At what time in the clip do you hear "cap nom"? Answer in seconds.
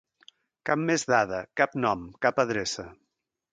1.63-2.09